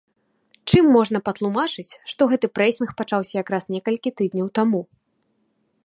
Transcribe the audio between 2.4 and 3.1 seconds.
прэсінг